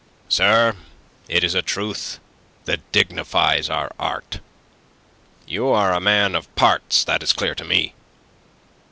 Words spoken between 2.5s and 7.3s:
that dignifies our art. You are a man of parts, that